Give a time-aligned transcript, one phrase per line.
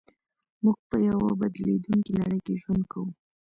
[0.63, 3.09] موږ په يوه بدلېدونکې نړۍ کې ژوند کوو.